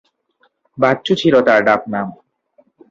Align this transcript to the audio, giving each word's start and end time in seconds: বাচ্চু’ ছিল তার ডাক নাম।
বাচ্চু’ 0.77 1.13
ছিল 1.15 1.35
তার 1.47 1.59
ডাক 1.67 1.81
নাম। 1.93 2.07